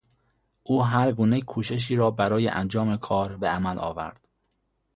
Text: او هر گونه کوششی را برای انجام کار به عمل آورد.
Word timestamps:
او 0.63 0.83
هر 0.83 1.11
گونه 1.11 1.41
کوششی 1.41 1.95
را 1.95 2.11
برای 2.11 2.47
انجام 2.47 2.97
کار 2.97 3.37
به 3.37 3.47
عمل 3.47 3.79
آورد. 3.79 4.27